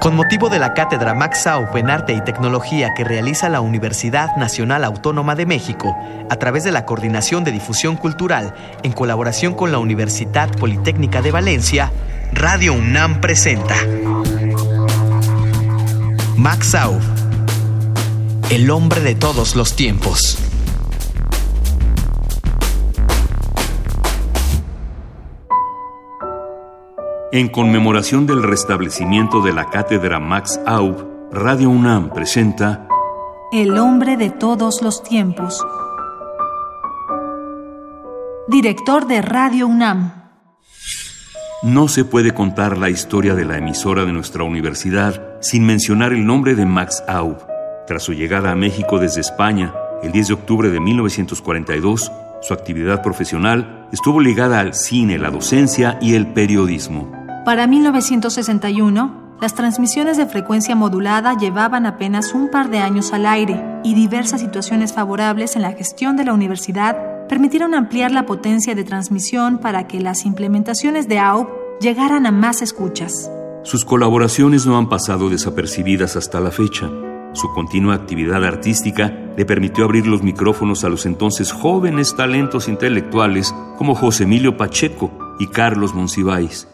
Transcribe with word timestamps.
Con 0.00 0.16
motivo 0.16 0.48
de 0.48 0.58
la 0.58 0.72
cátedra 0.72 1.12
Max 1.12 1.42
Sauf 1.42 1.76
en 1.76 1.90
Arte 1.90 2.14
y 2.14 2.22
Tecnología 2.22 2.94
que 2.96 3.04
realiza 3.04 3.50
la 3.50 3.60
Universidad 3.60 4.34
Nacional 4.36 4.82
Autónoma 4.84 5.34
de 5.34 5.44
México 5.44 5.94
a 6.30 6.36
través 6.36 6.64
de 6.64 6.72
la 6.72 6.86
Coordinación 6.86 7.44
de 7.44 7.52
Difusión 7.52 7.96
Cultural 7.96 8.54
en 8.82 8.92
colaboración 8.92 9.52
con 9.52 9.72
la 9.72 9.78
Universidad 9.78 10.50
Politécnica 10.56 11.20
de 11.20 11.32
Valencia, 11.32 11.92
Radio 12.32 12.72
UNAM 12.72 13.20
presenta 13.20 13.76
Max 16.36 16.74
el 18.48 18.70
hombre 18.70 19.02
de 19.02 19.14
todos 19.14 19.54
los 19.54 19.76
tiempos. 19.76 20.49
En 27.32 27.46
conmemoración 27.46 28.26
del 28.26 28.42
restablecimiento 28.42 29.40
de 29.40 29.52
la 29.52 29.70
cátedra 29.70 30.18
Max 30.18 30.58
Aub, 30.66 31.30
Radio 31.30 31.70
UNAM 31.70 32.10
presenta 32.10 32.88
El 33.52 33.78
hombre 33.78 34.16
de 34.16 34.30
todos 34.30 34.82
los 34.82 35.04
tiempos. 35.04 35.64
Director 38.48 39.06
de 39.06 39.22
Radio 39.22 39.68
UNAM. 39.68 40.32
No 41.62 41.86
se 41.86 42.04
puede 42.04 42.34
contar 42.34 42.76
la 42.76 42.90
historia 42.90 43.36
de 43.36 43.44
la 43.44 43.58
emisora 43.58 44.04
de 44.04 44.12
nuestra 44.12 44.42
universidad 44.42 45.40
sin 45.40 45.64
mencionar 45.64 46.12
el 46.12 46.26
nombre 46.26 46.56
de 46.56 46.66
Max 46.66 47.04
Aub. 47.06 47.36
Tras 47.86 48.02
su 48.02 48.12
llegada 48.12 48.50
a 48.50 48.56
México 48.56 48.98
desde 48.98 49.20
España, 49.20 49.72
el 50.02 50.10
10 50.10 50.26
de 50.26 50.34
octubre 50.34 50.68
de 50.68 50.80
1942, 50.80 52.10
su 52.42 52.54
actividad 52.54 53.04
profesional 53.04 53.86
estuvo 53.92 54.20
ligada 54.20 54.58
al 54.58 54.74
cine, 54.74 55.16
la 55.16 55.30
docencia 55.30 55.96
y 56.00 56.14
el 56.14 56.26
periodismo. 56.26 57.19
Para 57.44 57.66
1961, 57.66 59.36
las 59.40 59.54
transmisiones 59.54 60.18
de 60.18 60.26
frecuencia 60.26 60.76
modulada 60.76 61.38
llevaban 61.38 61.86
apenas 61.86 62.34
un 62.34 62.50
par 62.50 62.68
de 62.68 62.80
años 62.80 63.14
al 63.14 63.24
aire 63.24 63.64
y 63.82 63.94
diversas 63.94 64.42
situaciones 64.42 64.92
favorables 64.92 65.56
en 65.56 65.62
la 65.62 65.72
gestión 65.72 66.18
de 66.18 66.24
la 66.26 66.34
universidad 66.34 66.98
permitieron 67.30 67.74
ampliar 67.74 68.10
la 68.10 68.26
potencia 68.26 68.74
de 68.74 68.84
transmisión 68.84 69.56
para 69.56 69.86
que 69.86 70.00
las 70.00 70.26
implementaciones 70.26 71.08
de 71.08 71.18
AUP 71.18 71.48
llegaran 71.80 72.26
a 72.26 72.30
más 72.30 72.60
escuchas. 72.60 73.30
Sus 73.62 73.86
colaboraciones 73.86 74.66
no 74.66 74.76
han 74.76 74.90
pasado 74.90 75.30
desapercibidas 75.30 76.16
hasta 76.16 76.40
la 76.40 76.50
fecha. 76.50 76.90
Su 77.32 77.48
continua 77.54 77.94
actividad 77.94 78.44
artística 78.44 79.16
le 79.36 79.46
permitió 79.46 79.84
abrir 79.84 80.06
los 80.06 80.22
micrófonos 80.22 80.84
a 80.84 80.90
los 80.90 81.06
entonces 81.06 81.52
jóvenes 81.52 82.14
talentos 82.14 82.68
intelectuales 82.68 83.54
como 83.78 83.94
José 83.94 84.24
Emilio 84.24 84.58
Pacheco 84.58 85.10
y 85.38 85.46
Carlos 85.46 85.94
Monsiváis. 85.94 86.68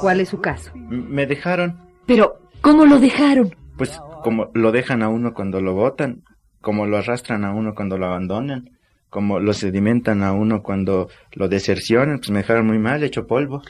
¿Cuál 0.00 0.20
es 0.20 0.28
su 0.28 0.40
caso? 0.40 0.70
Me 0.74 1.26
dejaron. 1.26 1.78
Pero, 2.06 2.40
¿cómo 2.60 2.86
lo 2.86 2.98
dejaron? 2.98 3.54
Pues 3.76 4.00
como 4.22 4.50
lo 4.54 4.72
dejan 4.72 5.02
a 5.02 5.08
uno 5.08 5.34
cuando 5.34 5.60
lo 5.60 5.74
botan, 5.74 6.22
como 6.60 6.86
lo 6.86 6.98
arrastran 6.98 7.44
a 7.44 7.52
uno 7.52 7.74
cuando 7.74 7.98
lo 7.98 8.06
abandonan, 8.06 8.70
como 9.10 9.40
lo 9.40 9.52
sedimentan 9.52 10.22
a 10.22 10.32
uno 10.32 10.62
cuando 10.62 11.08
lo 11.32 11.48
desercionan, 11.48 12.18
pues 12.18 12.30
me 12.30 12.38
dejaron 12.38 12.66
muy 12.66 12.78
mal, 12.78 13.02
hecho 13.02 13.26
polvo. 13.26 13.62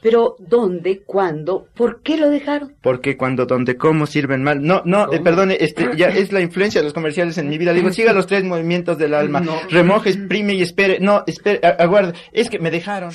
Pero, 0.00 0.36
¿dónde? 0.38 1.02
¿Cuándo? 1.04 1.66
¿Por 1.74 2.02
qué 2.02 2.16
lo 2.16 2.30
dejaron? 2.30 2.74
Porque 2.80 3.16
cuando, 3.16 3.46
donde, 3.46 3.76
cómo 3.76 4.06
sirven 4.06 4.44
mal. 4.44 4.62
No, 4.62 4.82
no, 4.84 5.12
eh, 5.12 5.20
perdone, 5.20 5.56
este, 5.60 5.90
ya 5.96 6.08
es 6.08 6.32
la 6.32 6.40
influencia 6.40 6.80
de 6.80 6.84
los 6.84 6.94
comerciales 6.94 7.36
en 7.38 7.48
mi 7.48 7.58
vida. 7.58 7.72
Le 7.72 7.80
digo, 7.80 7.92
siga 7.92 8.12
los 8.12 8.28
tres 8.28 8.44
movimientos 8.44 8.96
del 8.96 9.14
alma. 9.14 9.42
Remoje, 9.70 10.10
exprime 10.10 10.54
y 10.54 10.62
espere. 10.62 11.00
No, 11.00 11.24
espere, 11.26 11.60
aguarde. 11.78 12.14
Es 12.32 12.48
que 12.48 12.60
me 12.60 12.70
dejaron. 12.70 13.10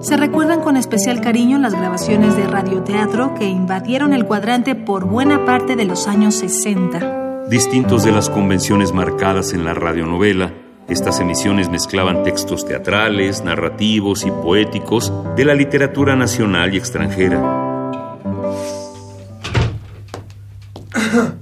Se 0.00 0.16
recuerdan 0.16 0.60
con 0.60 0.76
especial 0.76 1.20
cariño 1.20 1.58
las 1.58 1.74
grabaciones 1.74 2.36
de 2.36 2.46
radioteatro 2.46 3.34
que 3.34 3.46
invadieron 3.46 4.12
el 4.12 4.24
cuadrante 4.26 4.76
por 4.76 5.06
buena 5.06 5.44
parte 5.44 5.74
de 5.74 5.84
los 5.84 6.06
años 6.06 6.36
60. 6.36 7.46
Distintos 7.48 8.04
de 8.04 8.12
las 8.12 8.30
convenciones 8.30 8.92
marcadas 8.92 9.52
en 9.54 9.64
la 9.64 9.74
radionovela, 9.74 10.54
estas 10.88 11.18
emisiones 11.18 11.68
mezclaban 11.68 12.22
textos 12.22 12.64
teatrales, 12.64 13.42
narrativos 13.42 14.24
y 14.24 14.30
poéticos 14.30 15.12
de 15.34 15.44
la 15.44 15.54
literatura 15.54 16.14
nacional 16.14 16.72
y 16.72 16.76
extranjera. 16.76 17.40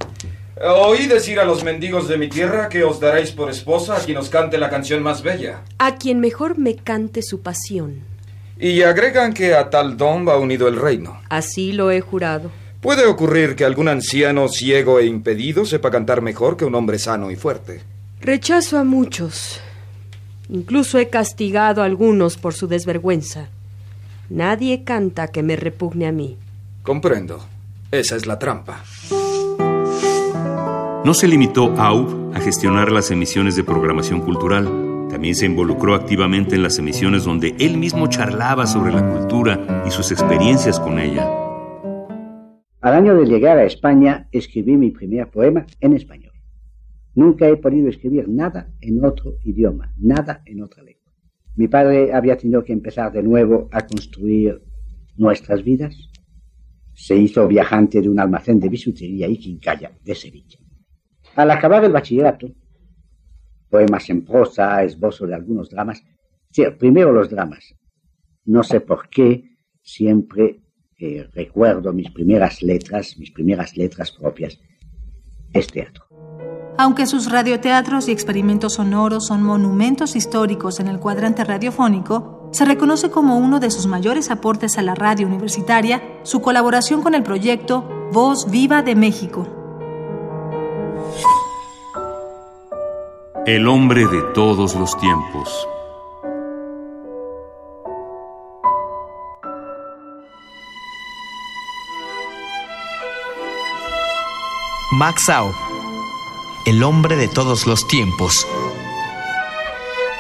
Oí 0.65 1.06
decir 1.06 1.39
a 1.41 1.45
los 1.45 1.62
mendigos 1.62 2.09
de 2.09 2.16
mi 2.16 2.28
tierra 2.28 2.71
que 2.71 2.84
os 2.84 3.00
daréis 3.00 3.33
por 3.33 3.50
esposa 3.50 3.97
a 3.97 4.00
quien 4.00 4.16
os 4.16 4.31
cante 4.31 4.56
la 4.56 4.71
canción 4.71 5.03
más 5.03 5.22
bella. 5.22 5.61
A 5.77 5.97
quien 5.97 6.21
mejor 6.21 6.56
me 6.56 6.75
cante 6.75 7.21
su 7.21 7.43
pasión. 7.43 8.16
Y 8.59 8.83
agregan 8.83 9.34
que 9.34 9.55
a 9.55 9.69
tal 9.69 9.97
don 9.97 10.27
va 10.27 10.39
unido 10.39 10.69
el 10.69 10.77
reino. 10.77 11.21
Así 11.28 11.72
lo 11.72 11.91
he 11.91 12.00
jurado. 12.00 12.50
Puede 12.81 13.06
ocurrir 13.06 13.56
que 13.56 13.65
algún 13.65 13.89
anciano 13.89 14.49
ciego 14.49 14.99
e 14.99 15.06
impedido 15.06 15.65
sepa 15.65 15.91
cantar 15.91 16.22
mejor 16.22 16.56
que 16.56 16.65
un 16.65 16.75
hombre 16.75 16.99
sano 16.99 17.31
y 17.31 17.37
fuerte. 17.37 17.83
Rechazo 18.21 18.78
a 18.78 18.84
muchos. 18.84 19.61
Incluso 20.49 20.99
he 20.99 21.09
castigado 21.09 21.83
a 21.83 21.84
algunos 21.84 22.37
por 22.37 22.55
su 22.55 22.66
desvergüenza. 22.69 23.49
Nadie 24.31 24.84
canta 24.84 25.28
que 25.28 25.43
me 25.43 25.56
repugne 25.56 26.06
a 26.06 26.12
mí. 26.12 26.37
Comprendo. 26.83 27.45
Esa 27.91 28.16
es 28.16 28.27
la 28.27 28.39
trampa. 28.39 28.84
No 31.05 31.15
se 31.15 31.28
limitó 31.28 31.75
AUB 31.78 32.34
a 32.34 32.41
gestionar 32.41 32.91
las 32.91 33.11
emisiones 33.11 33.55
de 33.56 33.65
programación 33.65 34.21
cultural. 34.21 34.85
También 35.09 35.34
se 35.34 35.47
involucró 35.47 35.94
activamente 35.94 36.56
en 36.56 36.62
las 36.62 36.78
emisiones 36.78 37.25
donde 37.25 37.55
él 37.59 37.78
mismo 37.78 38.09
charlaba 38.09 38.67
sobre 38.67 38.93
la 38.93 39.09
cultura 39.09 39.84
y 39.87 39.91
sus 39.91 40.11
experiencias 40.11 40.81
con 40.81 40.99
ella. 40.99 41.27
Al 42.81 42.94
año 42.94 43.15
de 43.15 43.27
llegar 43.27 43.59
a 43.59 43.65
España 43.65 44.28
escribí 44.33 44.77
mi 44.77 44.91
primer 44.91 45.28
poema 45.28 45.66
en 45.81 45.95
español. 45.95 46.33
Nunca 47.15 47.49
he 47.49 47.56
podido 47.56 47.89
escribir 47.89 48.28
nada 48.28 48.69
en 48.81 49.05
otro 49.05 49.39
idioma, 49.43 49.95
nada 49.97 50.43
en 50.45 50.62
otra 50.62 50.83
lengua. 50.83 51.12
Mi 51.56 51.69
padre 51.69 52.12
había 52.12 52.37
tenido 52.37 52.62
que 52.62 52.75
empezar 52.75 53.11
de 53.12 53.22
nuevo 53.22 53.69
a 53.72 53.87
construir 53.87 54.62
nuestras 55.16 55.65
vidas. 55.65 55.97
Se 56.93 57.16
hizo 57.16 57.49
viajante 57.49 58.03
de 58.03 58.09
un 58.09 58.21
almacén 58.21 58.61
de 58.61 58.69
bisutería 58.69 59.27
y 59.28 59.39
quincalla 59.39 59.93
de 60.05 60.15
Sevilla. 60.15 60.59
Al 61.37 61.50
acabar 61.50 61.84
el 61.84 61.93
bachillerato, 61.93 62.49
poemas 63.69 64.09
en 64.10 64.25
prosa, 64.25 64.82
esbozo 64.82 65.27
de 65.27 65.34
algunos 65.34 65.71
dramas. 65.71 66.03
Sí, 66.50 66.65
primero 66.78 67.12
los 67.12 67.31
dramas. 67.31 67.75
No 68.44 68.62
sé 68.62 68.81
por 68.81 69.09
qué 69.09 69.56
siempre 69.82 70.60
eh, 70.99 71.28
recuerdo 71.34 71.93
mis 71.93 72.10
primeras 72.10 72.62
letras, 72.62 73.19
mis 73.19 73.31
primeras 73.31 73.77
letras 73.77 74.12
propias, 74.12 74.59
es 75.53 75.66
teatro. 75.66 76.06
Aunque 76.78 77.06
sus 77.06 77.31
radioteatros 77.31 78.09
y 78.09 78.12
experimentos 78.12 78.75
sonoros 78.75 79.27
son 79.27 79.43
monumentos 79.43 80.15
históricos 80.15 80.78
en 80.78 80.88
el 80.88 81.00
cuadrante 81.00 81.43
radiofónico, 81.43 82.50
se 82.53 82.65
reconoce 82.65 83.10
como 83.10 83.38
uno 83.38 83.60
de 83.60 83.71
sus 83.71 83.87
mayores 83.87 84.31
aportes 84.31 84.77
a 84.77 84.83
la 84.83 84.94
radio 84.94 85.27
universitaria 85.27 86.03
su 86.22 86.43
colaboración 86.43 87.03
con 87.03 87.15
el 87.15 87.22
proyecto 87.22 87.88
Voz 88.12 88.50
Viva 88.50 88.83
de 88.83 88.94
México, 88.94 89.66
El 93.47 93.69
hombre 93.69 94.09
de 94.09 94.23
todos 94.34 94.75
los 94.75 94.99
tiempos. 94.99 95.69
Max 104.91 105.29
Au, 105.29 105.53
El 106.67 106.83
hombre 106.83 107.15
de 107.15 107.29
todos 107.29 107.69
los 107.69 107.87
tiempos. 107.87 108.49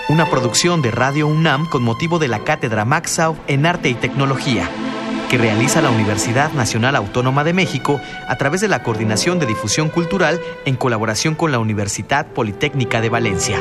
Una 0.08 0.30
producción 0.30 0.80
de 0.80 0.92
Radio 0.92 1.26
UNAM 1.26 1.66
con 1.66 1.82
motivo 1.82 2.20
de 2.20 2.28
la 2.28 2.44
cátedra 2.44 2.84
Max 2.84 3.18
Au 3.18 3.36
en 3.48 3.66
Arte 3.66 3.88
y 3.88 3.94
Tecnología 3.94 4.70
que 5.28 5.38
realiza 5.38 5.80
la 5.80 5.90
Universidad 5.90 6.52
Nacional 6.52 6.96
Autónoma 6.96 7.44
de 7.44 7.52
México 7.52 8.00
a 8.28 8.36
través 8.36 8.60
de 8.60 8.68
la 8.68 8.82
Coordinación 8.82 9.38
de 9.38 9.46
Difusión 9.46 9.88
Cultural 9.88 10.40
en 10.64 10.76
colaboración 10.76 11.34
con 11.34 11.52
la 11.52 11.58
Universidad 11.58 12.26
Politécnica 12.26 13.00
de 13.00 13.08
Valencia. 13.08 13.58